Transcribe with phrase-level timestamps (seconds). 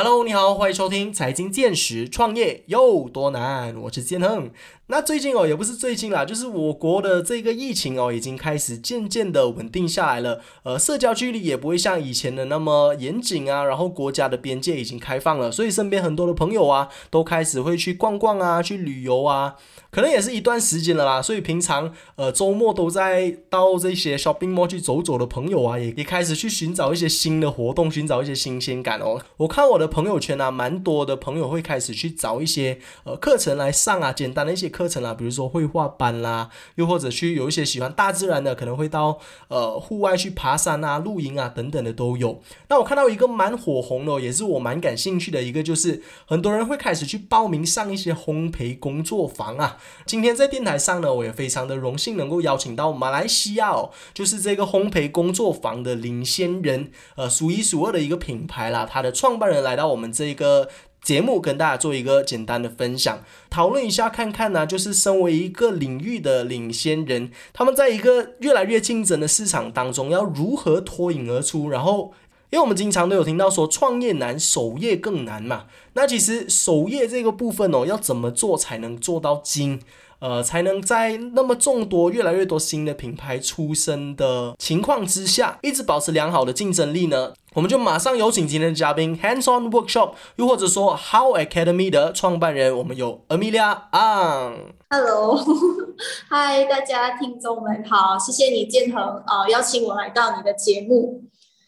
[0.00, 3.74] Hello，你好，欢迎收听财经见识，创业有多难？
[3.82, 4.48] 我是建亨。
[4.90, 10.40] 那最近哦，也不是最近啦，就是我国的这个疫情哦，已经开始渐渐的稳定下来了。
[10.62, 13.64] 呃，社交距离也不会像以前的那么严谨啊。
[13.64, 19.56] 然后国家的边界已经开放了，所以身边很多的朋友啊，都开始会去逛逛啊，去旅游啊。
[19.90, 29.20] 可能也是一段时间了啦，所以平常呃周末都在到这些 shopping mall 去走走的朋友啊，也也开始去寻找一些新的活动，寻找一些新鲜感哦。
[29.38, 42.40] 我看我的朋友圈啊，蛮多的朋友会开始去找一些呃课程来上啊，简单的一些课程啊，比如说绘画班啦，又或者去有一些喜欢大自然的，可能会到呃户外去爬山啊、露营啊等等的都有。
[42.68, 49.78] 那我看到一个蛮火红的，也是我蛮感兴趣的一个，就是很多人会开始去报名上一些烘焙工作坊啊。
[50.04, 58.86] 今天在电台上呢，我也非常的荣幸能够邀请到马来西亚哦，就是这个烘焙工作坊的领先人，呃，数一数二的一个品牌啦。
[58.90, 60.68] 他的创办人来到我们这一个
[61.00, 72.12] 节目，跟大家做一个简单的分享，讨论一下看看呢，就是身为一个领域的领先人，他们在一个越来越竞争的市场当中，要如何脱颖而出，然后。
[72.50, 75.66] 因为我们经常都有听到说创业难，守业更难嘛。
[75.92, 79.82] 那其实守业这个部分哦，要怎么做才能做到精？
[80.20, 87.32] 呃，才能在那么众多、越来越多新的品牌出生的情况之下，一直保持良好的竞争力呢？
[87.54, 94.74] 我们就马上有请今天的嘉宾，Hands On Workshop，又或者说 How Academy 的创办人，我们有 Amelia Ang。
[94.90, 95.38] Hello，
[96.28, 101.22] 嗨，大家听众们好，谢谢你建恒呃邀请我来到你的节目。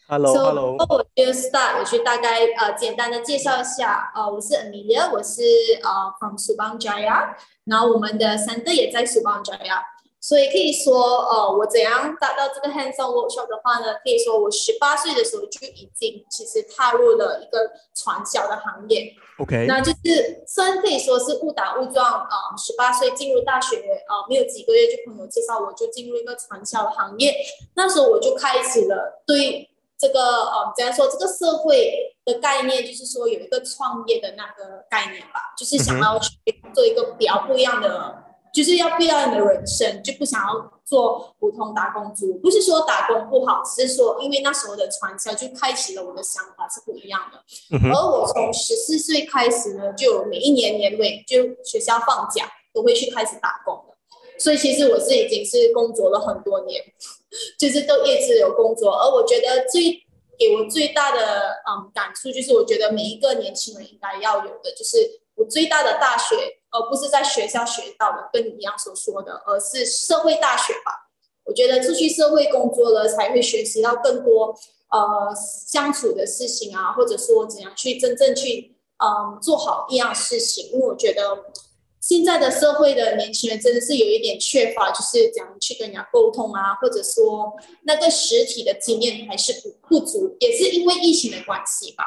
[0.07, 0.75] Hello，Hello。
[0.77, 5.41] 那我就 start，我去大概呃简单的介绍一下，呃，我是 Amelia，我是
[5.83, 7.29] 呃 from Subang Jaya，
[7.71, 9.79] 然后我们的 center 也在 Subang Jaya，
[10.19, 10.93] 所以可以说，
[11.29, 13.93] 呃，我怎样达到这个 hands-on workshop 的话呢？
[14.03, 19.13] 可以说我十八岁的时候就已经其实踏入了一个传销的行业。
[19.39, 27.33] OK，那就是虽然可以说是误打误撞，啊，十八岁进入大学，呃，没有几个月就朋友介绍我就进入一个传销的行业，
[27.75, 29.70] 那时候我就开始了对。
[30.01, 31.07] 这个呃，怎样说？
[31.07, 36.31] 这个社会的概念就是说有一个创业的那个概念吧，就是想要去
[36.73, 38.15] 做一个比较不一样的，
[38.51, 42.33] 就是要不一样的人生，就不想要做普通打工族。
[42.39, 47.37] 不是说打工不好，只是说因为那时候的传销就开启了我的想法是不一样的。
[47.93, 53.93] 而我从十四岁开始呢，就每一年年尾就学校放假都会去开始打工的，
[54.39, 56.83] 所以其实我是已经是工作了很多年。
[57.57, 60.03] 就是都一直有工作，而我觉得最
[60.37, 66.35] 给我最大的嗯感触，就是我觉得每一个年轻人应该要有的，就是我最大的大学，
[66.71, 71.09] 而不是在学校学到的，跟你一样所说的，而是社会大学吧。
[71.45, 74.55] 我觉得出去社会工作了，才会学习到更多
[74.89, 81.45] 呃相处的事情啊，或者说怎样去真正去嗯做好一样事情，因为我觉得。
[82.01, 87.53] 现在的社会的年轻人真的是有一点缺乏，就是讲去跟人家沟通啊，或者说
[87.83, 92.03] 那个实体的经验还是不不足，也是因为疫情的关系吧。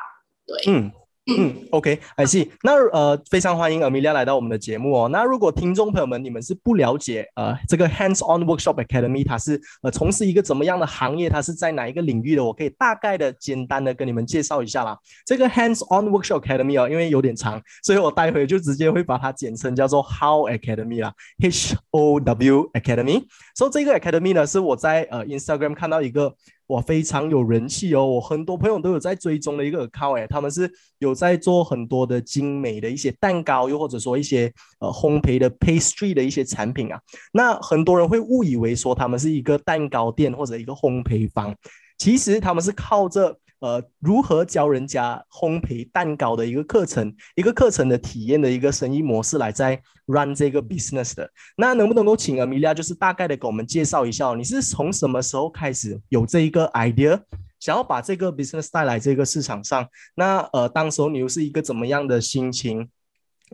[0.47, 0.93] 对，嗯。
[1.27, 2.51] 嗯，OK，I see。
[2.63, 5.09] 那呃，非常欢迎 Amelia 来到我们的节目哦。
[5.09, 14.99] 那如果听众朋友们你们是不了解呃这个 Hands On Workshop Academy 它是呃从事一个怎么样的行业，它是在哪一个领域的，我可以大概的简单的跟你们介绍一下啦。
[15.25, 21.11] 这个 Hands On Workshop Academy 哦，因为有点长，所以我待会就直接会把它简称叫做 How Academy 啦
[21.43, 23.25] ，H O W Academy。
[23.55, 26.35] 所以这个 Academy 呢是我在呃 Instagram 看到一个。
[26.69, 28.05] 哇，非常有人气哦！
[28.07, 36.99] 我很多朋友都有在追踪的一个 account 哎，他们是有在做很多的精美的一些蛋糕，又或者说一些呃烘焙的 pastry 的一些产品啊。
[37.33, 41.55] 那很多人会误以为说他们是一个蛋糕店或者一个烘焙坊，
[41.99, 43.39] 其实他们是靠着。
[43.65, 57.19] 呃，如何教人家烘焙蛋糕的一个课程，一个课程的体验的一个生意模式来在 run 这个 business 的，那能不能够请 Amelia 就是大概的给我们介绍一下，你是从什么时候开始有这一个 idea，
[57.59, 59.89] 想要把这个 business 带来这个市场上？
[60.15, 62.91] 那呃，当时候你又是一个怎么样的心情？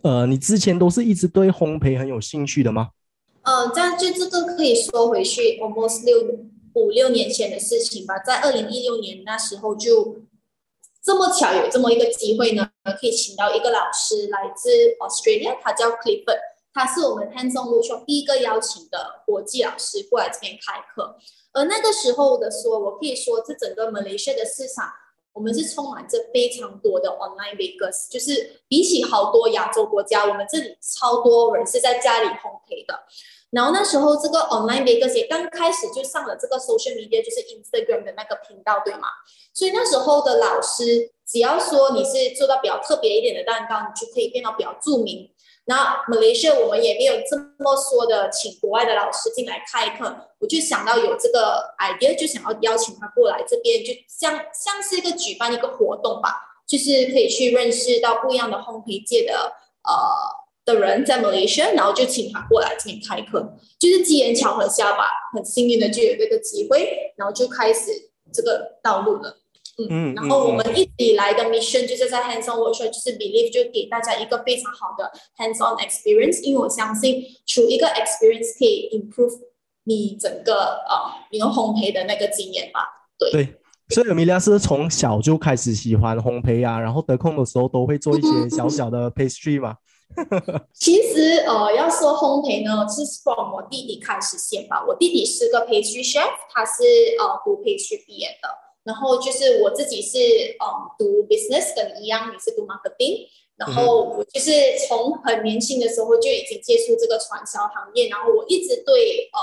[0.03, 2.89] 呃，你之前都是一直对烘焙很有兴趣的吗？
[3.43, 6.50] 呃，这样就这个可以说回去 almost 六。
[6.75, 10.17] 五六年前的事情吧，在二零一六年那时候就
[11.03, 12.71] 这么巧有这么一个机会呢，
[13.01, 14.71] 可以请到一个老师来自
[15.01, 16.39] Australia，他叫 Clifford，
[16.73, 21.17] 他是我们 Hands-on Workshop 第一个邀请的国际老师过来这边开课。
[21.53, 24.89] 而那个时候的说，我可以说这整个 Malaysia 的市场，
[25.33, 33.03] 我们是充满着非常多的 online bakers，就是比起好多亚洲国家，我们这里超多人是在家里烘焙的。
[33.51, 39.09] 然后那时候这个 online bakers 也刚开始就上了这个 social media，就是 Instagram 的那个频道，对吗？
[39.53, 45.31] 所以那时候的老师只要说你是做到比较特别一点的蛋糕，你就可以变到比较著名。
[45.67, 56.35] 那 Malaysia 我们也没有这么说的，请国外的老师进来开课，我就想到有这个 idea，就想要邀请他过来这边，就像像是一个举办一个活动吧，
[56.67, 59.53] 就是可以去认识到不一样的烘焙界的
[59.85, 59.93] 呃
[60.75, 67.91] 的人在 Malaysia，然后就请他过来这边开课，就是机缘巧合下吧，很幸运的就有这个机会，然后就开始
[68.33, 69.37] 这个道路了。
[69.89, 79.39] 嗯，然后我们一直以来的 mission 就是在 hands-on workshop，就是 believe 就给大家一个非常好的 hands-on experience，因为我相信，除一个 experience 可以 improve
[79.85, 80.95] 你整个呃，
[81.31, 82.81] 你用烘焙的那个经验吧。
[83.19, 83.55] 对对，
[83.89, 89.77] 所以米莉亚是从小就开始喜欢烘焙啊，然后得空的时候都会做一些小小的 pastry 嘛。
[90.75, 94.85] 其实呃，要说烘焙呢，是从我弟弟开始先吧。
[94.87, 96.83] 我弟弟是个 pastry chef，他是
[97.19, 98.49] 呃读 pastry 毕业的。
[98.83, 100.67] 然后就是我自己是嗯
[100.99, 103.29] 读 business 跟你一样，你是读 marketing。
[103.57, 104.51] 然后我就是
[104.89, 109.39] 从很年轻的时候就已经接触这个传销行业，然后我一直对呃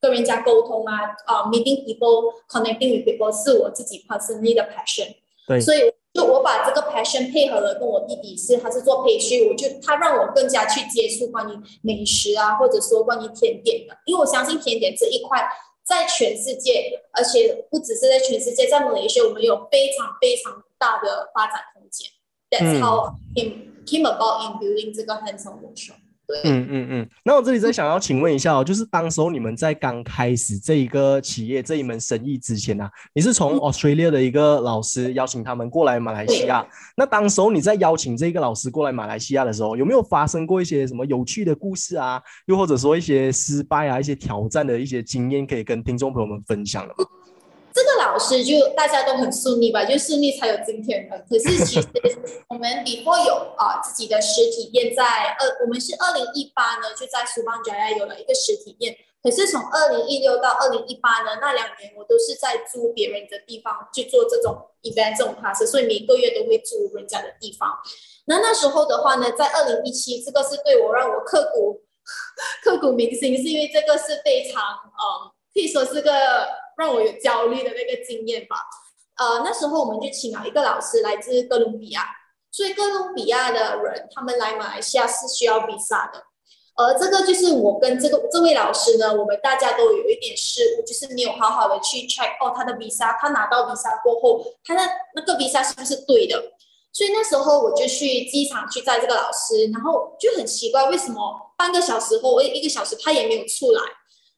[0.00, 5.16] 跟人家沟通啊，呃 meeting people connecting with people 是我自己 personally 的 passion。
[5.48, 5.58] 对。
[5.60, 5.80] 所以
[6.14, 15.46] 就我把这个 passion 配合了跟我弟弟是他是做培训，我就他让我更加去接触关于美食啊，或者说关于甜点的，因为我相信甜点这一块。
[15.86, 22.08] 在全世界，而且不只是在全世界，在马来西亚，我们有非常非常大的发展空间。
[22.48, 25.98] That's how came came about in building 这个 hands-on workshop。
[26.44, 36.66] 嗯嗯嗯，那我这里再想要请问一下哦，就是当时候你们在刚开始这一个企业这一门生意之前呢，你是从 Australia 的一个老师邀请他们过来马来西亚。
[36.96, 42.20] 那当时候你在邀请这个老师过来马来西亚的时候，有没有发生过一些什么有趣的故事啊？
[42.46, 47.04] 又或者说一些失败啊、一些挑战的一些经验，可以跟听众朋友们分享的吗？
[47.74, 51.18] 这个老师就大家都很顺利吧，就顺利才有今天的。
[51.28, 51.88] 可是其实
[52.48, 58.96] 我们 before 有啊自己的实体店，在二我们是二零一八呢就在苏邦角亚有了一个实体店。
[59.20, 67.76] 可是从二零一六到二零一八呢那两年，我都是在租别人的地方去做这种 event 这种 class，所以每个月都会租人家的地方。
[68.26, 71.82] 那那时候的话呢，在二零一七，这个是对我让我刻骨
[72.62, 75.02] 刻骨铭心，是因为这个是非常嗯
[75.52, 76.62] 可以说是个。
[76.76, 78.56] 让我有焦虑的那个经验吧。
[79.16, 82.04] 呃，那时候我们就请了一个老师，来自哥伦比亚。
[82.50, 86.22] 所以哥伦比亚的人，他们来马来西亚是需要 visa 的。
[86.76, 94.82] 而这个就是我跟这个这位老师呢，我们大家都有一点失误，就是没有好好的去 check 哦，他的 visa，他拿到 visa 过后，他的
[95.14, 96.36] 那个 visa 是不是对的？
[96.92, 103.80] 所以那时候我就去机场去载这个老师，然后就很奇怪，为什么半个小时后，一个小时他也没有出来？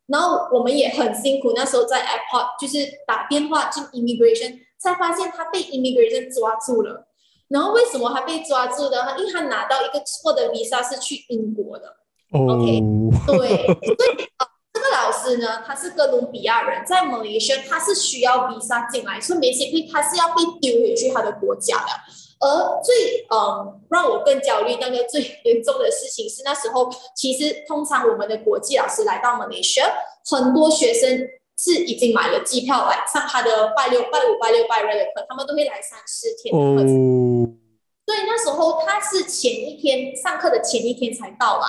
[0.07, 7.09] 然后我们也很辛苦，那时候在 airport 就是打电话进 immigration，才发现他被 immigration 抓住了。
[7.49, 9.17] 然后为什么他被抓住的？
[9.19, 11.97] 因为他拿到一个错的 visa 是去英国的。
[12.33, 12.81] OK，
[13.27, 14.29] 对，所以
[14.73, 21.91] 这个老师呢，他是哥伦比亚人，在 Malaysia 他是需要 visa 进来，所以 basically 他是要被丢回去他的国家的。
[22.39, 29.91] 而最嗯让我更焦虑、那个最严重的事情是，那时候其实通常我们的国际老师来到马来西亚，
[30.31, 37.59] 很多学生是已经买了机票来上他的拜六、拜五、拜六、拜日的课，他们都会来三四天的课程。
[38.05, 41.67] 所以那时候他是前一天上课的前一天才到来，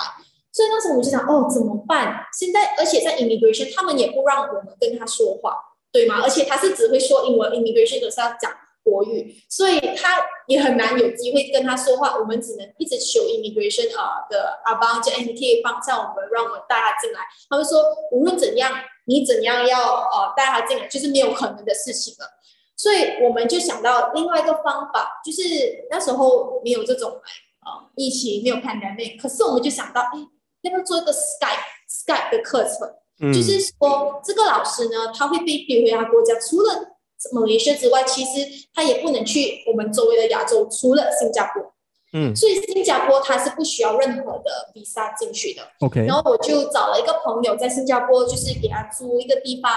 [0.52, 2.26] 所以那时候我就想，哦，怎么办？
[2.38, 5.56] 现在而且在 immigration 他们也不让我们跟他说话，
[5.90, 6.20] 对吗？
[6.22, 8.52] 而且他是只会说英文，immigration 都是要讲。
[8.88, 12.16] 国语，所以他也很难有机会跟他说话。
[12.16, 17.20] 我们只能一直求 immigration 啊的阿邦，叫 NT 帮上我们，让我们带他进来。
[17.50, 18.72] 他们说无论怎样，
[19.04, 22.26] 你怎样要呃带他进来，就是没有可能的事情了。
[22.76, 30.18] 所以我们就想到另外一个方法，就是那时候没有这种呃疫情，没有 pandemic，可是我们就想到，哎，
[30.62, 33.32] 要不要做一个 Skype Skype 的课程？
[33.32, 36.97] 就是说这个老师呢，他会被丢回他国家，除了。
[37.32, 41.74] 某一些之外，其实他也不能去我们周围的亚洲，除了新加坡。
[42.14, 45.60] 嗯，所以新加坡他是不需要任何的 visa 进去的。
[45.80, 49.70] OK，然后我就找了一个朋友在新加坡，就是给他租一个地方，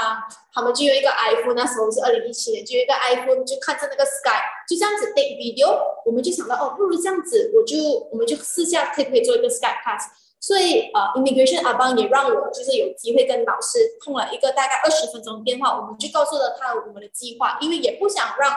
[0.54, 7.78] 他们就有一个 iPhone，那时候是二零一七年，就有一个 iPhone，就看着那个 Sky，就这样子 take video，我们就想到哦，不如这样子，我就
[8.10, 10.08] 我们就试下可不可以做一个 Sky class。
[10.42, 18.52] 所以呃，immigration 阿邦也让我就是有机会跟老师通了一个大概二十分钟的电话，我们就告诉了他我们的计划，因为也不想让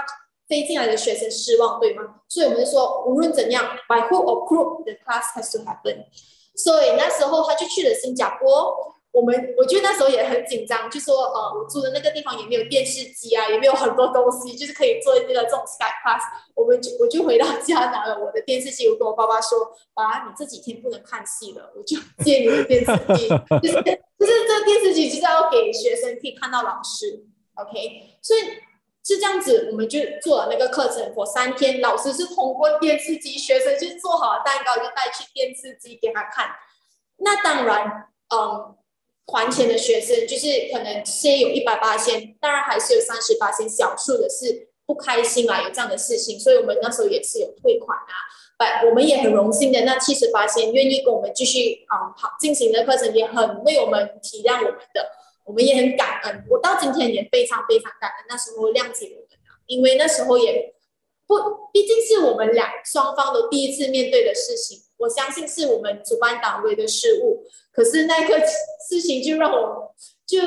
[0.49, 2.03] 飞进来的学生失望，对吗？
[2.26, 6.07] 所以我们就说无论怎样，by who or group the class has to happen。
[6.57, 16.21] 所以那时候他就去了新加坡，我们我觉得那时候也很紧张，就说呃，我住的那个地方也没有电视机啊，也没有很多东西，就是可以做这个这种 sky class。
[16.56, 23.28] 我们就我就回到家拿了我的电视机，我跟我爸爸说：“爸，你这几天不能看戏了，我就借你的电视机，
[23.62, 23.75] 就是
[24.18, 28.18] 就是这电视机就是要给学生可以看到老师，OK？
[28.21, 28.40] 所以
[29.04, 36.50] 是这样子，我们就做了那个课程，我三天，老师是通过电视机，学生就做好了蛋糕就带去电视机给他看。
[37.18, 38.76] 那当然，嗯。
[39.26, 48.12] 还钱的学生就是可能先有一百八千，当然还是有三十八千，小数的是不开心啊，有这样的事情，所以我们那时候也是有退款啊。
[48.57, 55.11] 百，我们也很荣幸的，那七十八千愿意跟我们继续啊好进行的课程，也很为我们体谅我们的，
[55.45, 56.45] 我们也很感恩。
[56.49, 60.75] 我到今天也非常非常感恩那时候谅解我们的，因为那时候也
[61.26, 61.35] 不，
[61.73, 64.84] 毕竟是我们俩双方都第一次面对的事情。
[65.04, 68.40] 我相信是我们主办单位的失误，可是那个
[68.88, 69.94] 事情就让我
[70.26, 70.38] 就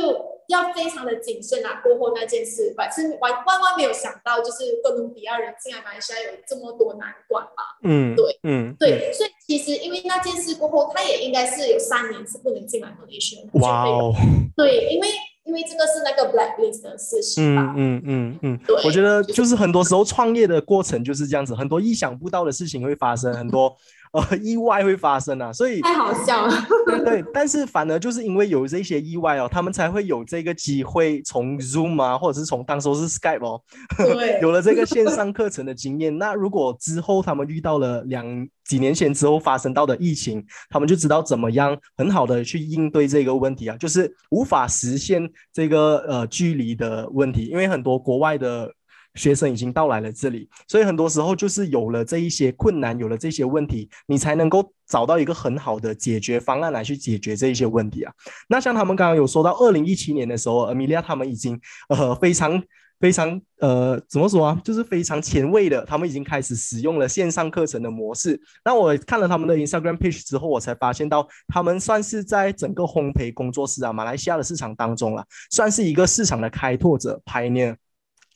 [0.47, 1.79] 要非常的谨慎啊。
[1.83, 7.77] 过后那件事，反正万万万没有想到，就是哥伦比亚人进来马来西亚有这么多难关吧？
[7.83, 13.43] 嗯，对，嗯，对，所以其实因为那件事过后，他也应该是有三年是不能进来马来西亚。
[13.61, 14.11] 哇哦，
[14.55, 15.07] 对，因为。
[15.47, 17.73] 因为这个是那个 blacklist 的事情吧。
[17.77, 23.73] 嗯嗯嗯嗯，对，我觉得就是很多时候创业的过程就是这样子，很多意想不到的事情会发生，很多
[24.11, 26.53] 呃意外会发生啊，所以太好笑了。
[26.85, 33.61] 对对，但是反而就是因为有这些意外哦，他们才会有这个机会从 Zoom 啊，或者是从当时是 Skype 哦，
[33.97, 36.17] 对，有了这个线上课程的经验。
[36.17, 48.71] 那如果之后他们遇到了两几年前之后发生到的疫情，他们就知道怎么样很好的去应对这个问题啊，就是无法实现这个呃距离的问题，因为很多国外的
[49.17, 58.13] 学生已经到来了这里，所以很多时候就是有了这一些困难，有了这些问题，你才能够找到一个很好的解决方案来去解决这一些问题啊。
[58.47, 61.59] 那像他们刚刚有说到，二零一七年的时候，阿米莉亚他们已经
[61.89, 62.63] 呃非常。
[62.99, 64.59] 非常呃，怎么说啊？
[64.63, 68.41] 就是非常前卫的，他们已经开始使用了线上课程的模式。
[68.65, 77.75] 那我看了他们的 Instagram page 之后，我才发现到他们算是在整个烘焙工作室啊，马来西亚的市场当中了，算是一个市场的开拓者 pioneer。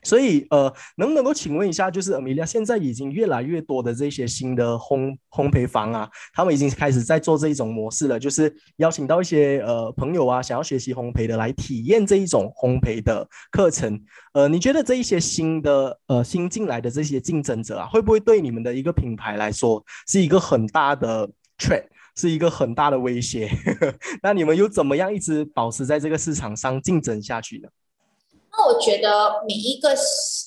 [0.03, 14.01] 所以，呃，能不能够请问一下，就是 Amelia 现在已经越来越多的这些新的烘烘焙坊啊，他们已经开始在做这一种模式了，就是邀请到一些呃朋友啊，想要学习烘焙的来体验这一种烘焙的课程。
[14.34, 21.84] 呃，你觉得这一些新的呃新进来的这些竞争者啊，会不会对你们的一个品牌来说是一个很大的 threat，
[22.15, 23.50] 是一个很大的威胁？
[24.24, 27.70] 那你们又怎么样一直保持在这个市场上竞争下去呢？
[28.53, 29.96] 那我觉得每一个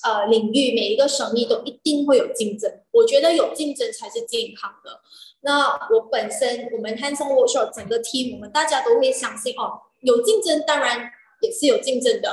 [0.03, 2.71] 呃领域，每一个生意都一定会有竞争。
[2.91, 5.01] 我觉得有竞争才是健康的。
[5.41, 11.09] 那我本身我们 Hanson Workshop 整个 team，我们大家都会相信哦，有竞争当然
[11.41, 12.31] 也是有竞争的，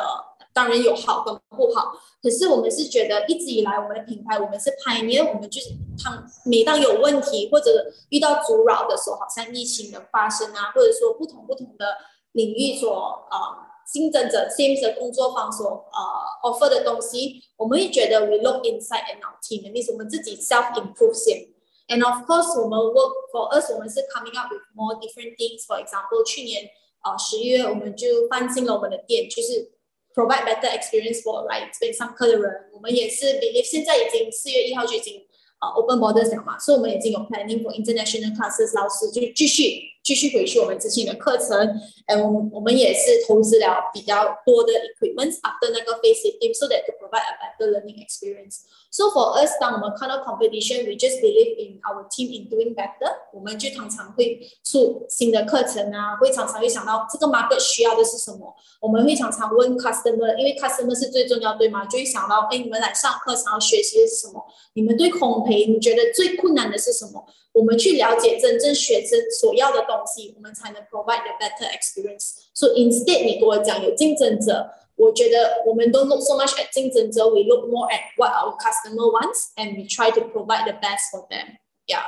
[0.52, 1.92] 当然有好跟不好。
[2.22, 5.70] 可是我们是觉得一直以来我们的品牌，我们是 pioneer，我们就是
[6.04, 11.86] 当每当有问题或者遇到阻扰的时候，好像疫情的发生啊，或者说不同不同的
[12.32, 12.94] 领域所
[13.30, 13.71] 呃。
[13.91, 21.47] 竞争者 Teams 的工作方所呃 offer 的东西，我们会觉得 we look inside and our team，意思我们自己 self improve 先。
[21.87, 26.69] And of course，我们 work for us，我们是 coming up with more different things。For example，去年
[27.03, 29.71] 呃十一月我们就翻新了我们的店，就是
[30.13, 32.69] provide better experience for 来这边上课的人。
[32.73, 35.25] 我们也是 believe 现在已经四月一号就已经
[35.61, 39.81] 呃 open borders 了嘛，所以我们已经有 planning for international classes，老师就继续。
[40.02, 48.62] 继续回去我们之前的课程，哎，我们也是投资了比较多的 equipment after 那个 face team，so that to provide a better learning experience。
[48.90, 53.10] So for us，当我们看到 competition，we just believe in our team in doing better。
[53.32, 58.54] 我们就常常会出新的课程啊，会常常会想到这个 market 需要的是什么。
[58.80, 61.86] 我们会常常问 customer，因为 customer 是最重要，对吗？
[61.86, 64.44] 就会想到，哎，你们来上课想要学习的是什么？
[64.74, 67.24] 你们对烘焙，你觉得最困难的是什么？
[67.52, 74.69] 我们去了解真正学生所要的东西，我们才能 provide a better experience。So instead，你跟我讲有竞争者。
[74.97, 80.09] 我觉得我们都 look so much at 竞争者，we look more at what our customer wants and we try
[80.09, 81.57] to provide the best for them.
[81.85, 82.01] Yeah.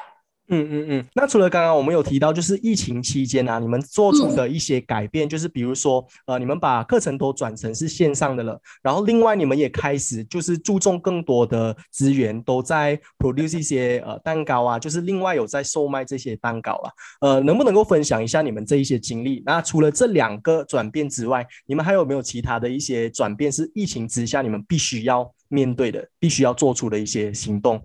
[0.48, 19.42] 嗯嗯嗯，那除了刚刚我们有提到，就是疫情期间啊，你们做出的一些改变，就是比如说，呃，你们把课程都转成是线上的了，然后另外你们也开始就是注重更多的资源，都在 produce 一些呃蛋糕啊，就是另外有在售卖这些蛋糕啊，呃，能不能够分享一下你们这一些经历？
[19.46, 27.82] 那除了这两个转变之外，你们还有没有其他的一些转变是疫情之下你们必须要面对的，必须要做出的一些行动？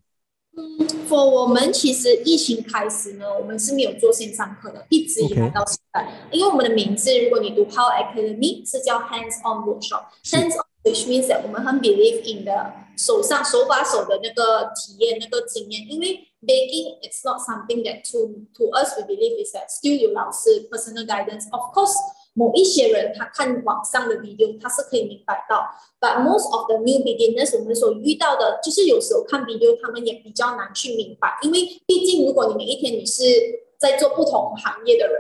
[0.58, 0.89] 嗯。
[1.09, 6.07] for 我们其实疫情开始呢，我们是没有做线上课的，一直以来到现在。
[6.31, 15.87] 因为我们的名字，如果你读 How Academy 是叫 Hands On Workshop，Hands On which means that 我们很 believe in 的手上手把手的那个体验、那个经验。
[15.89, 21.07] 因为 baking it's not something that to to us we believe is that still 有老师 personal
[21.07, 21.49] guidance.
[21.51, 21.95] Of course.
[22.34, 25.68] 某一些人他看网上的 video，他是可以明白到
[26.00, 33.24] ，but most of the new beginners 我们所遇到的，就是有时候看 video 他们也比较难去明白，因为毕竟如果你每一天你是
[33.78, 35.16] 在做不同行业的人，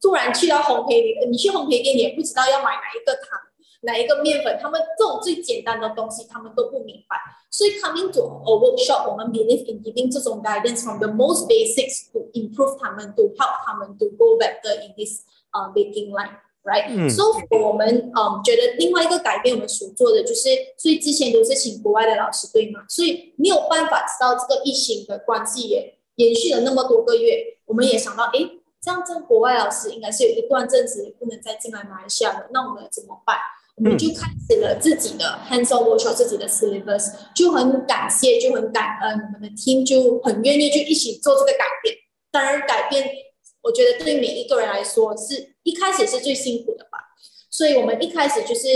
[0.00, 3.40] 突然去到烘焙里，你去烘焙店你也不知道要买哪一个糖，
[3.82, 7.16] 哪一个面粉，他们这种最简单的东西他们都不明白，
[7.50, 12.78] 所以 coming to a workshop，我们 believe in giving 这种 guidance from the most basics to improve
[12.78, 16.36] 他们，to help 他们 to go better in this 呃 baking line。
[16.62, 17.24] Right，so
[17.58, 22.80] 我们嗯觉得另外一个改变我们所做的就是，所以之前都是请国外的老师对吗？
[22.86, 28.40] 所以没有办法知道这个疫情的关系也延续了那么多个月，我们也想到，哎，
[28.82, 33.38] 这样这国外老师应该是有一段阵子不能再进来马来西亚了，那我们怎么办？
[33.76, 41.94] 我们就开始了自己的 hands-on workshop，自己的 syllabus，就很感谢，就很感恩我们的 team 就很愿意就一起做这个改变。
[42.30, 43.10] 当然改变。
[43.61, 46.99] 我觉得对每一个人来说，是一开始是最辛苦的吧。
[47.49, 48.67] 所以我们一开始就是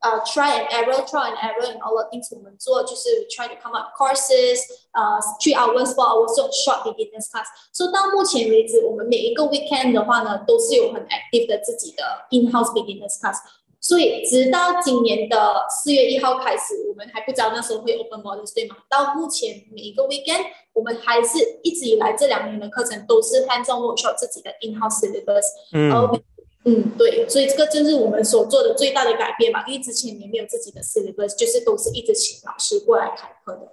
[0.00, 4.60] 呃，try and error，try and error in all the things 我们做，就是 try to come up courses，
[4.92, 7.44] 呃，three hours，four hours 这种 short beginners class。
[7.72, 13.36] 所以到目前为止，我们每一个 weekend 的话呢，都是有很 active 的自己的 in-house beginners class。
[13.85, 18.77] 所以直到今年的四月一号开始，我们还不知道那时候会 open models 对吗？
[18.89, 25.43] 到目前每一个 weekend，我们还是一直以来这两年的课程都是 hands-on workshop 自己的 in-house syllabus。
[25.73, 26.19] 嗯，
[26.63, 33.71] 嗯，对，所以这个就是我们所做的最大的改变嘛，因为之前也没有自己的 syllabus，就是都是一直请老师过来开课的。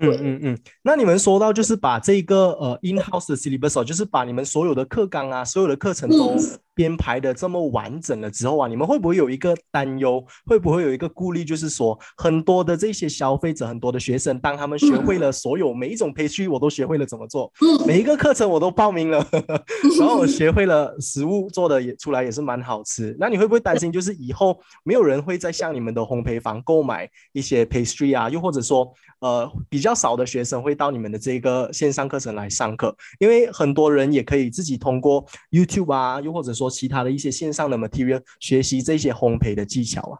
[0.00, 6.34] 嗯嗯嗯，那你们说到就是把这个呃 in-house 的 syllabus，就是把你们所有的课纲啊，所有的课程都。
[6.74, 10.24] 编排的这么完整了之后啊，你们会不会有一个担忧？
[10.46, 11.44] 会不会有一个顾虑？
[11.44, 17.52] 就是说，很多的这些消费者，很多的学生，当他们学会了所有每一种培训，我都学会了怎么做，
[17.86, 19.26] 每一个课程我都报名了，
[19.98, 23.14] 然后我学会了食物做的也出来也是蛮好吃。
[23.20, 28.30] 那你会不会担心，就是以后没有人会再向你们的烘焙坊购买一些 pastry 啊？
[28.30, 32.96] 又或者说，呃，比较少的学生会到你们的这个线上课程来上课？
[33.18, 36.61] 因为很多人也可以自己通过 YouTube 啊，又或者说。
[36.62, 40.18] 说其他的一些线上的 material 学习这些烘焙的技巧啊，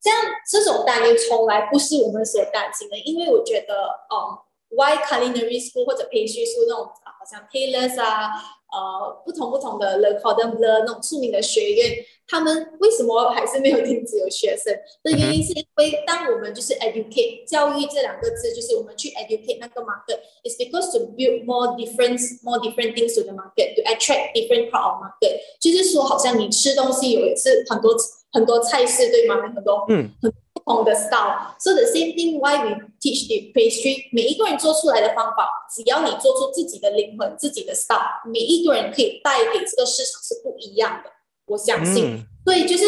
[0.00, 3.74] 这样这种担忧从来不是我们所担心的，因为我觉得，
[4.10, 4.38] 嗯
[4.76, 8.32] ，Y Culinary School 或者培训书那种啊，好像 Taylor's 啊，
[8.72, 12.04] 呃，不同不同的 Le Cordon Bleu 那种著名的学院。
[12.26, 14.72] 他们为什么还是没有停止有学生？
[15.02, 23.32] 的原因是因为当我们就是 educate 教育这两个字，就是我们去 educate 那个 market，is because to build more different more different things to the
[23.32, 25.38] market to attract different part of market。
[25.60, 27.94] 就是说，好像你吃东西有一次很多
[28.32, 29.36] 很多菜式，对吗？
[29.54, 30.32] 很多嗯很
[30.63, 41.11] 不同的 style。So the same thing why we teach the pastry，每一个人做出来的方法，只要你做出自己的灵魂、自己的 style，每一个人可以带给这个市场是不一样的。
[41.45, 42.85] 我相信，所以就是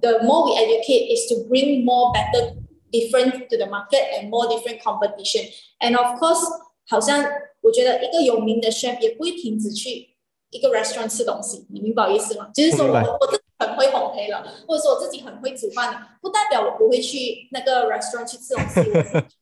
[0.00, 2.54] the more we educate is to bring more better
[2.92, 5.50] different to the market and more different competition.
[5.80, 6.44] And of course，
[6.86, 7.24] 好像
[7.60, 10.10] 我觉得一个有名的 chef 也不会停止去
[10.50, 12.48] 一个 restaurant 吃东西，你明白意思吗？
[12.54, 18.89] 就是说我我自己 很会烘焙了，或者说我自己很会煮饭了，不代表我不会去那个 restaurant 去吃东西，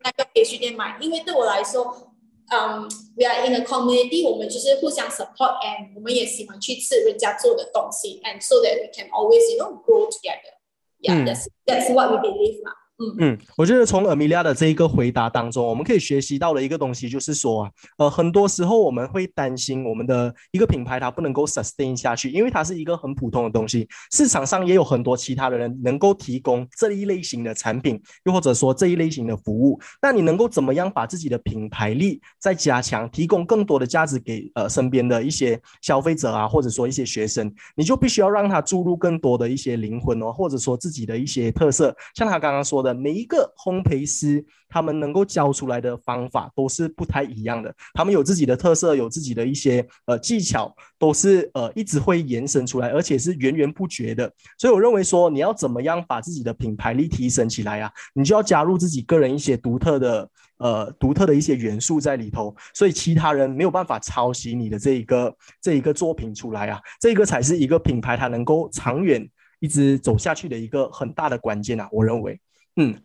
[0.04, 2.12] 那个培训店买，因为对我来说。
[2.50, 10.56] 嗯，we are in a community，我们就是互相 support，and 我们也喜欢去吃人家做的东西，and so that we can always you know grow together。
[11.02, 12.72] Yeah, that's that's what we believe 嘛。
[13.00, 29.80] 嗯嗯，我觉得从阿米莉亚的这一个回答当中，我们可以学习到了一个东西，就是说啊，呃，很多时候我们会担心我们的一个品牌它不能够 sustain 下去，因为它是一个很普通的东西，市场上也有很多其他的人能够提供这一类型的产品，又或者说这一类型的服务。
[30.02, 42.87] 那你能够怎么样把自己的品牌力再加强，提供更多的价值给呃身边的一些消费者啊，或者说一些学生，你就必须要让他注入更多的一些灵魂哦，或者说自己的一些特色，像他刚刚说的。
[42.94, 47.74] 每一个烘焙师，他们能够教出来的方法都是不太一样的。
[47.94, 54.32] 他们有自己的特色，有自己的一些呃技巧，都是呃一直会延伸出来，而且是源源不绝的。
[54.58, 57.92] 所以我认为说，你要怎么样把自己的品牌力提升起来啊？
[58.14, 66.80] 你就要加入自己个人一些独特的呃独特的一些元素在里头，所以其他人没有办法抄袭你的这一个这一个作品出来啊。
[67.00, 69.28] 这个才是一个品牌它能够长远
[69.60, 72.40] 一直走下去的一个很大的关键啊，我认为。
[72.78, 72.96] 嗯，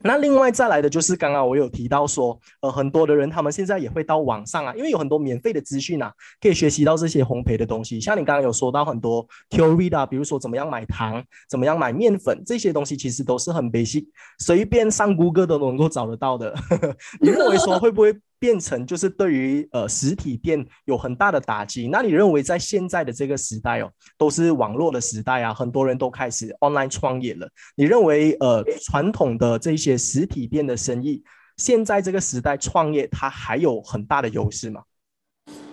[0.00, 7.98] 那另外再来的就是刚刚我有提到说，呃，很多的人他们现在也会到网上啊，因为有很多免费的资讯啊，可以学习到这些烘焙的东西。
[7.98, 14.06] 像你刚刚有说到很多 theory 啊，比如说怎么样买糖，怎么样买面粉，这些东西其实都是很 basic，
[14.38, 16.54] 随便上谷歌都能够找得到的。
[17.20, 18.14] 你认为说会不会？
[18.38, 21.88] 变成就是对于呃实体店有很大的打击。
[21.88, 27.48] 那你认为在现在的这个时代哦，都是网络的时代啊，很多人都开始 online 创业了。
[27.76, 31.22] 你认为呃传统的这些实体店的生意，
[31.56, 34.82] 现在这个时代创业它还有很大的优势吗？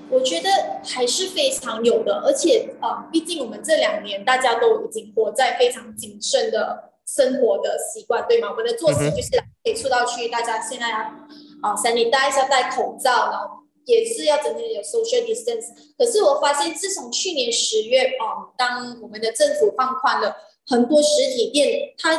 [0.10, 0.50] 我觉得
[0.86, 8.50] 还是非常有的，而且啊，毕竟我们这两年大家都已经活在非常谨慎的生活的习惯，对吗？
[8.52, 9.32] 我们的作息就是
[9.64, 11.14] 可以出到去，大家现在要。
[11.64, 15.68] 啊，三你戴要戴口罩，然后也是要整天有 social distance。
[15.98, 20.36] 可是我发现，自从去年十月，哦，当我们的政府放宽了
[20.68, 22.16] 很多实体店，它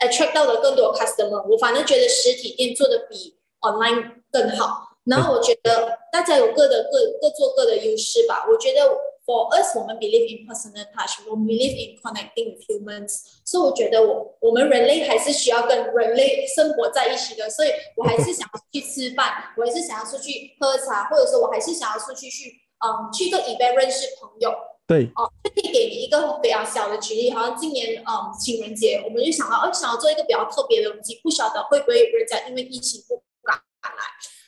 [0.00, 1.46] attract 到了更多 customer。
[1.48, 4.96] 我反正觉得实体店做的比 online 更好。
[5.04, 8.46] 然后我觉得大家有各的各各做各的优势吧。
[8.50, 8.80] 我觉得。
[9.26, 13.22] For us，我们 believe in personal touch，我们 believe in connecting with humans。
[13.44, 17.50] 所以我觉得我我们人类还是需要跟人类生活在一起的。
[17.50, 24.54] 所以我还是想要去吃饭， 我还是想要出去喝茶，或者说我还是想要出去去嗯去个 event 认识朋友。
[24.86, 25.10] 对。
[25.16, 34.04] 哦，就可以给你一个比较小的举例，好像今年嗯情人节，我们就想到，哦，想要做一个比较特别的东西，不晓得会不会人家因为疫情不敢来。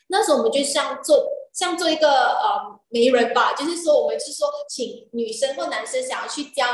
[0.07, 1.27] 那时候我们就像做。
[1.59, 6.64] 像做一个呃媒人吧，就是说我们是说请女生或男生想要去交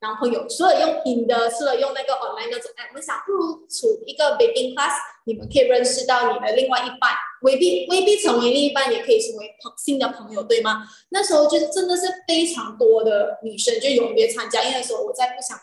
[0.00, 4.94] 男朋友，除了用 in 的，除了用那个 online 那种，哎，我们想不如处一个 baking class，
[5.26, 10.88] 你们可以认识到你的另外一半，未必未必成为另一半，也可以成为朋新的朋友，对吗？
[11.10, 15.58] 那时候就真的是非常多的女生就踊跃参加，因为那时候我再不想。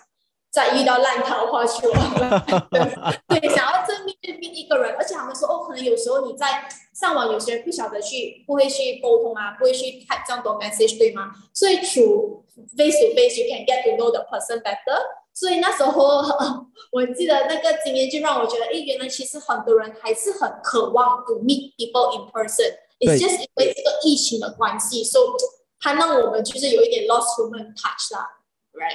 [0.51, 2.45] 再遇到烂桃花去了，
[3.27, 11.31] 对，想要正面对面一个人，而且他们说哦，可能有时候你在上网，有些人不晓得去，不会去沟通啊，不会去看这样多 message，对吗？
[11.53, 12.41] 所以 through
[12.75, 14.99] face to face you can get to know the person better。
[15.33, 16.21] 所以那时候
[16.91, 22.75] 我记得那个经验就让我觉得，哎，原来其实很多人还是很渴望 to meet people in person。
[22.99, 25.25] It's just 因为这个疫情的关系，所以
[25.79, 28.27] 它让我们就是有一点 lost human touch 啦。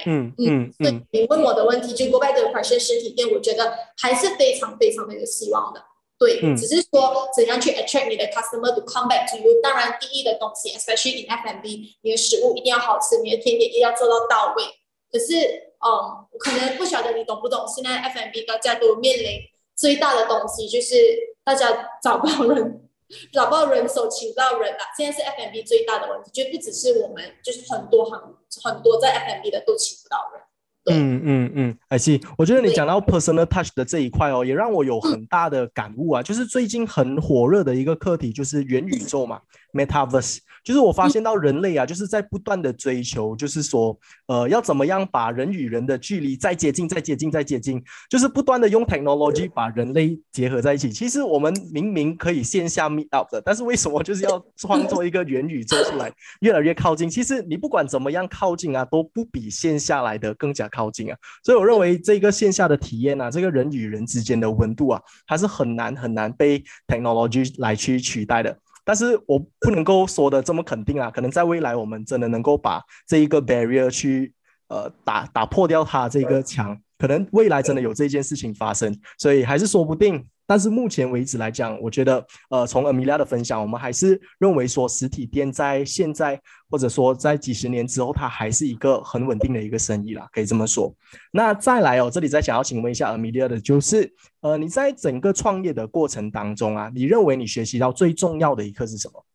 [0.05, 5.81] 嗯嗯嗯，你问我的问题就 go back to question 实体店，我觉得还是非常非常的有希望的。
[6.17, 9.61] 对，只是说怎样去 attract 你的 customer to come back to you。
[9.61, 14.63] 当然，第一的东西，especially in F&B，你的食物一定要好吃，你的甜点一定要做到到位。
[15.11, 15.35] 可是，
[15.79, 19.41] 嗯，我可能不晓得你懂不懂，现在 F&B 大家都面临
[19.75, 20.95] 最大的东西就是
[21.43, 22.84] 大家找不到人。
[23.31, 24.79] 找不到人手，请不到人了。
[24.97, 28.19] 现在是 F&B 最大的问题，就不只是我们，就是很多行
[28.63, 30.41] 很多在 F&B 的都请不到人。
[30.87, 36.21] 嗯嗯嗯，哎，是，我觉得你讲到 personal touch 的这一块哦，也让我有很大的感悟啊。
[36.21, 39.41] 就是最近很火热的一个课题，就是元宇宙嘛
[39.73, 40.37] ，Metaverse。
[40.65, 50.89] 就是我发现到人类啊，就是在不断的追求，就是说，呃，要怎么样把人与人的距离再接近、再接近、再接近，就是不断的用 technology 把人类结合在一起。
[50.89, 57.07] 其实我们明明可以线下 meet up 的，但是为什么就是要创作一个元宇宙出来，越来越靠近？
[57.07, 61.15] 其实你不管怎么样靠近啊，都不比线下来的更加靠近啊。
[61.43, 68.57] 所以我认为这个线下的体验啊，这个人与人之间的温度啊，它是很难很难被 technology 来去取代的。
[68.85, 74.31] 但是我不能够说的这么肯定啊，可能在未来我们真的能够把这一个 barrier 去
[74.69, 80.25] 呃打打破掉它这个墙，可能未来真的有这件事情发生，所以还是说不定。
[80.47, 90.93] 但是目前为止来讲，我觉得，呃，从 Amelia 的分享，我们还是认为说，实体店在现在或者说在几十年之后，它还是一个很稳定的一个生意啦，可以这么说。
[91.31, 99.25] 那再来哦，这里再想要请问一下 Amelia 的就是，呃，你在整个创业的过程当中啊，你认为你学习到最重要的一课是什么？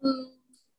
[0.00, 0.06] 嗯，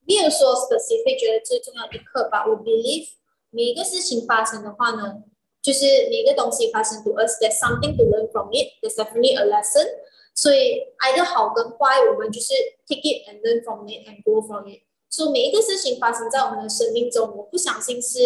[0.05, 2.45] 没有说 specific 觉得最重要的一课吧。
[2.47, 3.09] 我 believe
[3.49, 5.23] 每一个事情发生的话呢。
[5.62, 9.86] 就是每个东西发生，to us，there's something to learn from it，there's definitely a lesson。
[10.34, 12.54] 所以，i t 好跟坏，我们就是
[12.86, 14.82] take it and learn from it and grow from it。
[15.10, 18.18] 所以每一个事情发生在我们的生命中，我不相信是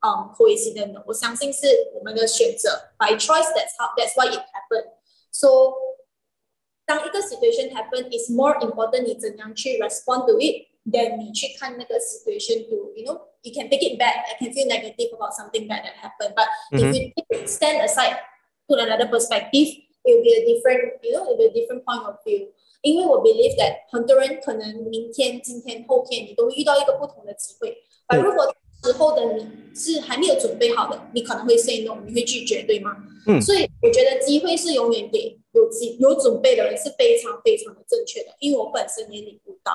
[0.00, 5.74] 嗯 coincidence 的，我相信是我们的选择，by choice，that's how，that's why it happened。So，
[6.86, 10.38] 当一个 situation happen，is more important 你怎样去 respond to
[10.82, 14.26] it，than 你去看那个 situation to，you know。you can take it back.
[14.26, 16.34] I can feel negative about something bad that happened.
[16.34, 16.90] But mm-hmm.
[16.90, 18.18] if you stand aside,
[18.66, 19.68] put another perspective,
[20.04, 22.48] it will be a different, you know, it will be a different point of view.
[22.82, 27.76] 因为我 believe that 很多人可能明天、今天、后天你都会遇到一个不同的机会，
[28.08, 28.52] 而如果
[28.84, 32.96] 时候的你是还没有准备好的，你可能会 say no，你会拒绝，对吗？
[33.26, 39.72] 嗯所以我觉得机会是永远给有机有准备的人是非常非常的正确的，因为我本身也领悟到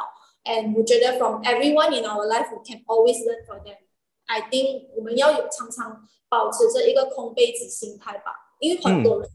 [0.47, 9.29] ，and 我觉得 from everyone in our life we can always learn from them。I think 我们要有常常保持着一个空杯子心态吧，因为很多人。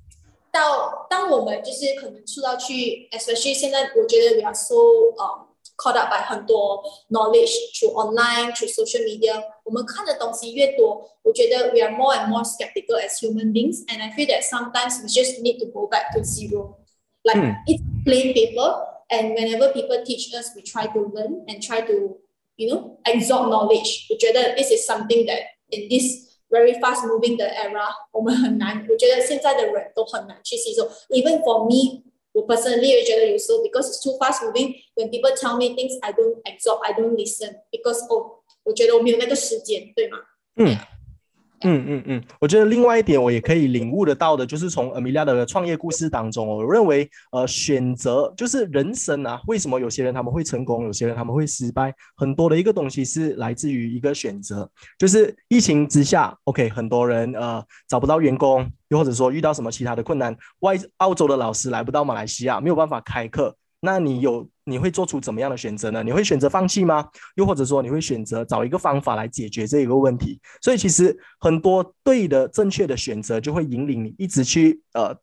[0.50, 4.74] 到当我们就是可能出到去，especially 现在，我觉得 we are so
[5.18, 12.42] 呃、caught up by 很多 knowledge through online through social media，我们看的东西越多，我觉得 we are more and more
[12.42, 16.12] skeptical as human beings, and I feel that sometimes we just need to go back
[16.16, 16.78] to zero,
[17.22, 17.54] like Mm.
[17.66, 22.18] it's plain paper, and whenever people teach us, we try to learn and try to
[22.56, 24.06] you know absorb knowledge。
[24.10, 30.88] 我觉得 this is something that in this very fast moving 的 era，我们很难，我觉得现在的人都很难去吸收。
[31.10, 36.40] Even for me，我 personally 也觉得有时候 because it's too fast moving。When people tell me things, I don't
[36.44, 40.18] absorb, I don't listen because oh，我觉得我没有那个时间，对吗？
[40.56, 40.76] 嗯
[41.65, 66.01] 嗯嗯嗯，我觉得另外一点我也可以领悟得到的，就是从 Amelia 的创业故事当中，我认为呃选择就是人生啊，为什么有些人他们会成功，有些人他们会失败，很多的一个东西是来自于一个选择，就是疫情之下，OK，很多人呃找不到员工，又或者说遇到什么其他的困难，外澳洲的老师来不到马来西亚，没有办法开课，那你有你会做出怎么样的选择呢？
[66.01, 67.05] 你会选择放弃吗？
[67.35, 70.39] 又或者说你会选择找一个方法来解决这一个问题？
[70.61, 75.13] 所以其实很多对的、正确的选择就会引领你一直去呃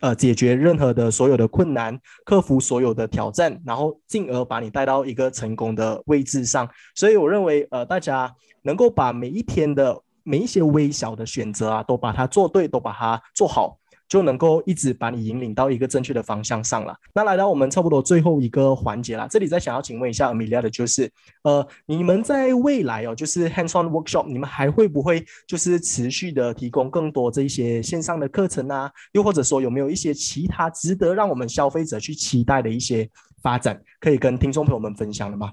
[0.00, 6.66] 呃解决任何的所有的困难，克服所有的挑战，然后进而把你带到一个成功的位置上。
[6.94, 13.76] 所以我认为呃大家能够把每一天的每一些微小的选择啊，都把它做对，都把它做好。
[14.10, 16.94] 就能够一直把你引领到一个正确的方向上了。
[17.14, 21.08] 那来到我们差不多最后一个环节啦，这里再想要请问一下 Amelia 的就是，
[21.44, 28.90] 呃，你们在未来哦，就是 hands-on workshop，你们还会不会就是持续的提供更多这一些线上的课程啊？
[29.12, 33.08] 又或者说有没有一些其他值得让我们消费者去期待的一些
[33.40, 35.52] 发展，可以跟听众朋友们分享的吗？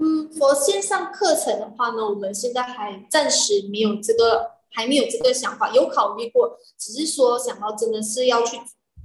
[0.00, 4.53] 嗯我线上课程的话呢，我们现在还暂时没有这个。
[4.74, 8.58] 还没有这个想法，有考虑过，只是说想要真的是要去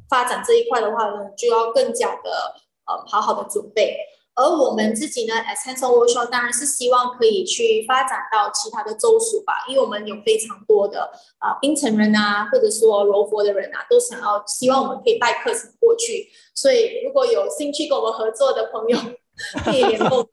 [0.09, 2.55] 发展这一块的话呢，就要更加的
[2.87, 3.95] 呃好好的准备。
[4.35, 16.29] 而我们自己呢，as hands-on workshop 当然是希望可以去发展到其他的州属吧，因为我们有非常多的啊、呃、槟城人啊，或者说柔佛的人啊，都想要希望我们可以带课程过去。
[16.55, 18.97] 所以如果有兴趣跟我们合作的朋友，
[19.65, 20.29] 可以联络。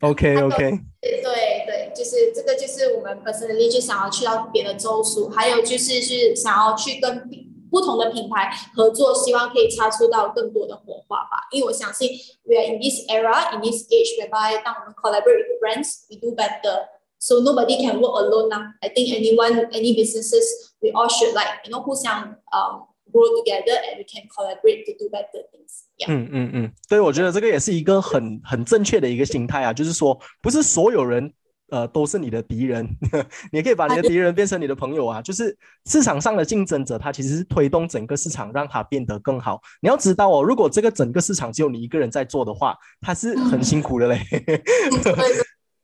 [0.00, 0.72] OK OK，
[1.96, 7.28] 就是这个，就是我们 personally 就想要去到别的州属，还有就是是想要去跟
[7.70, 11.48] 不同的品牌合作，希望可以擦出到更多的火花吧。
[11.52, 12.10] 因为我相信
[12.44, 16.86] ，we are in this era, in this age whereby 当我们 collaborate with brands, we do better.
[17.18, 18.74] So nobody can work alone now.
[18.80, 20.44] I think anyone, any businesses,
[20.80, 24.92] we all should like you know 互相 um grow together and we can collaborate to
[24.98, 25.86] do better things.
[25.96, 26.08] Yeah.
[26.08, 31.32] 嗯嗯嗯，对，我觉得这个也是一个很很正确的一个心态啊，就是说，不是所有人
[31.70, 32.88] 呃都是你的敌人，
[33.52, 35.20] 你可以把你的敌人变成你的朋友啊。
[35.20, 39.60] 就是市场上的竞争者，他其实是推动整个市场，让它变得更好。
[39.80, 44.20] 你要知道哦，如果这个整个市场只有你一个人在做的话，他是很辛苦的嘞。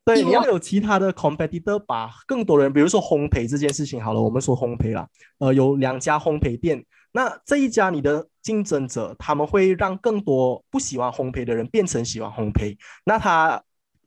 [0.04, 5.06] 对，你要有其他的 competitor，把更多人，比如说烘焙这件事情好了，我们说烘焙啦，
[5.38, 13.62] 呃，有两家烘焙店，那这一家你的竞争者，他们会让更多不喜欢烘焙的人变成喜欢烘焙，那他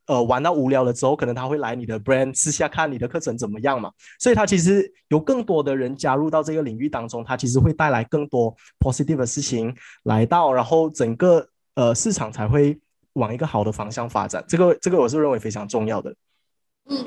[0.07, 12.79] 呃玩到无聊了之后，可能他会来你的 brand 私下看你的课程怎么样嘛，所以他其实有更多的人加入到这个领域当中，他其实会带来更多 positive 的事情来到，然后整个呃市场才会。
[13.15, 16.13] 往一个好的方向发展，这个这个我是认为非常重要的。
[16.89, 17.01] 嗯，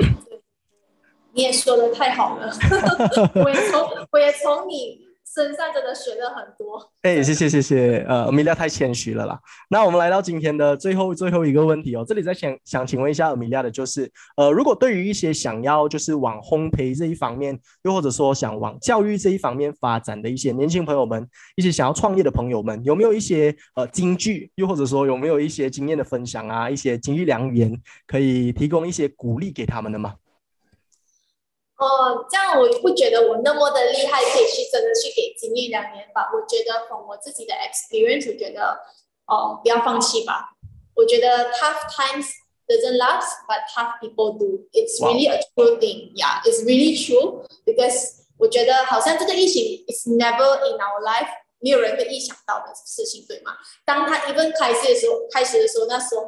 [1.34, 2.50] 你也说的太好了，
[3.44, 5.06] 我也从我也从你
[5.38, 6.90] 身上真的学了很多。
[7.02, 9.38] 哎，谢谢谢谢，呃，米莉亚太谦虚了啦。
[9.70, 21.24] 那我们来到今天的最后最后一个问题哦，这里再想想请问一下米莉亚的就是，呃，如果对于一些想要就是往烘焙这一方面，又或者说想往教育这一方面发展的一些年轻朋友们，
[21.54, 27.72] 一些想要创业的朋友们，有没有一些呃金句，又或者说有没有一些经验的分享啊，一些金玉良言，
[28.08, 30.14] 可以提供一些鼓励给他们的吗？
[31.78, 36.28] 哦，这样我不觉得我那么的厉害，可以去真的去给经历两年吧。
[36.34, 38.80] 我觉得从我自己的 experience，我觉得
[39.26, 40.50] 哦，不要放弃吧。
[40.94, 42.26] 我觉得 tough times
[42.66, 44.66] doesn't last, but tough people do.
[44.72, 46.10] It's really a true thing.
[46.14, 47.44] Yeah, it's really true.
[47.64, 51.28] Because 我觉得好像这个疫情 is never in our life，
[51.60, 53.52] 没有人会意想到的事情，对吗？
[53.86, 56.24] 当他 even 开始的时候，开始的时候，那时候。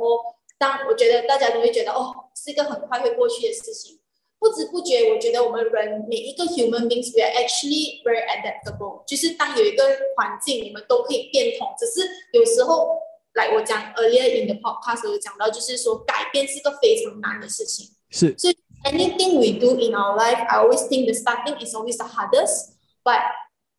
[0.60, 3.98] 当我觉得大家都会觉得哦，是一个很快会过去的事情。
[4.39, 9.03] 不知不觉，我觉得我们人每一个 human beings，we are actually very adaptable。
[9.05, 9.83] 就是当有一个
[10.15, 11.67] 环境，你们都可以变通。
[11.79, 12.99] 只是有时候，
[13.33, 17.88] 来我讲 earlier in the podcast 有讲到，就是说改变是个非常难的事情。
[18.11, 18.35] 是。
[18.38, 23.21] 所以 anything we do in our life，I always think the starting is always the hardest。But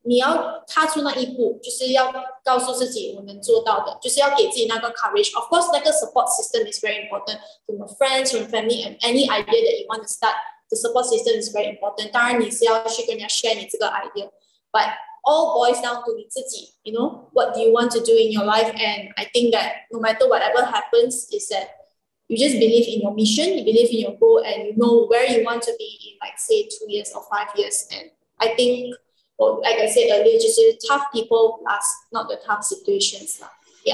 [0.03, 2.13] 你要踏出那一步，就是要
[2.45, 9.81] 告诉自己我能做到的，就是要给自己那个 courage。Of course，那个 support system is very important from friends, from family, and any idea that
[9.81, 10.37] you want to start.
[10.69, 12.13] The support system is very important.
[12.13, 14.31] 当然你是要去跟人家 share 你这个 idea,
[14.71, 16.75] but all boils down to 你自己。
[16.85, 18.71] You know what do you want to do in your life?
[18.71, 21.69] And I think that no matter whatever happens, is that
[22.29, 25.27] you just believe in your mission, you believe in your goal, and you know where
[25.27, 27.87] you want to be in, like say two years or five years.
[27.91, 28.95] And I think
[29.62, 33.40] like I said earlier，就是 tough people last, not the tough situations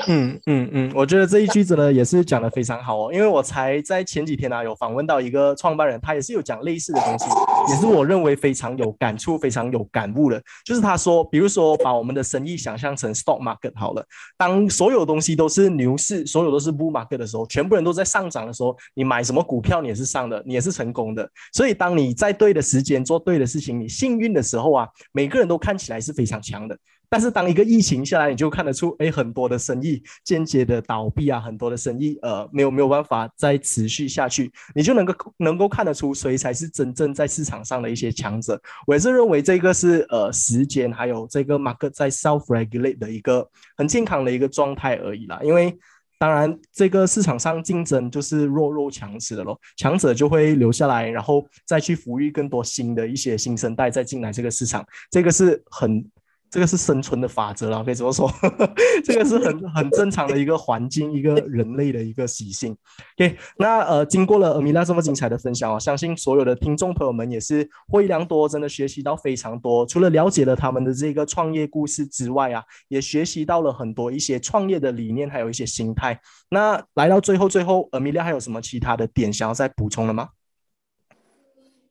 [0.08, 7.26] 嗯嗯嗯，我觉得这一句子呢也是讲的非常好哦，因为我才在前几天呢有访问到一个创办人，他也是有讲类似的东西，
[7.70, 10.42] 也是我认为非常有感触、非常有感悟的。
[10.66, 14.06] 就是他说，比如说把我们的生意想象成 stock market 好了，
[14.38, 21.28] 当所有东西都是牛市，所有都是 bull market 的时候，全部人都在上涨的时候，你买什么股票你也是上的，你也是成功的。
[21.54, 26.78] 所以当你在对的时间做对的事情，你幸运的时候啊，每个人都看起来是非常强的。
[27.10, 38.62] 但是当一个疫情下来，你就看得出，哎，很多的生意间接的倒闭啊，很多的生意呃没有没有办法再持续下去，你就能够能够看得出谁才是真正在市场上的一些强者。
[38.86, 45.40] 我也是认为这个是呃时间还有这个 market 在 self regulate 的一个很健康的一个状态而已啦。
[45.42, 45.78] 因为
[46.20, 56.06] 当然这个市场上竞争就是弱肉强食的咯，强者就会留下来，然后再去抚育更多新的一些新生代再进来这个市场，这个是很。
[56.50, 58.32] 这个是生存的法则了，可以怎么说？
[59.04, 62.76] 这个是很很正常的一个环境，一个人类的一个习性。
[63.20, 69.86] OK，那呃，经过了阿米拉这么精彩的分享哦，相信所有的听众朋友们也是获益良多，真的学习到非常多。
[69.86, 76.20] 除了了解了他们的这个创业故事之外啊，也学习到了很多一些创业的理念，还有一些心态。
[76.50, 80.30] 那来到最后，最后阿米拉还有什么其他的点想要再补充的吗？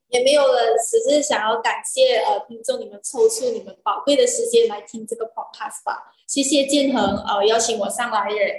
[0.09, 6.12] 也没有了，只是想要感谢呃听众你们抽出你们宝贵的时间来听这个 podcast 吧。
[6.27, 8.55] 谢谢建恒呃邀请我上来也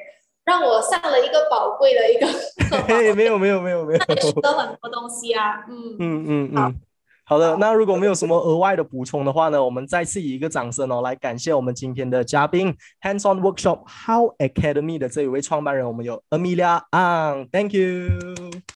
[0.46, 2.28] 让我上了一个宝贵的一个。
[3.16, 4.00] 没有没有没有没有。
[4.20, 6.76] 学到很多东西啊，嗯嗯嗯嗯。
[7.26, 18.62] 好的，那如果没有什么额外的补充的话呢，我们再次以一个掌声哦来感谢我们今天的嘉宾 Hands On Workshop How Academy 的这一位创办人，我们有 Amelia Ang，Thank you。